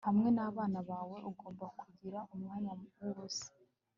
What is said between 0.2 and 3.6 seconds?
nabana bawe, ugomba kugira umwanya wubusa